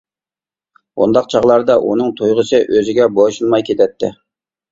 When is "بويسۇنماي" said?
3.19-3.67